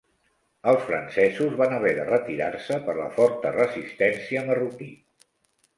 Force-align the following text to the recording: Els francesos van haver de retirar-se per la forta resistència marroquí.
Els 0.71 0.87
francesos 0.87 1.53
van 1.59 1.75
haver 1.77 1.91
de 1.99 2.07
retirar-se 2.09 2.81
per 2.89 2.97
la 3.03 3.09
forta 3.21 3.53
resistència 3.61 4.47
marroquí. 4.51 4.91